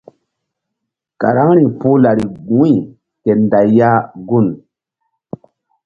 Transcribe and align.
Karaŋri 1.21 1.63
puh 1.79 1.97
lari 2.03 2.25
wu̧y 2.57 2.73
ke 3.23 3.31
nday 3.41 3.67
ya 3.77 3.91
gun. 4.27 4.47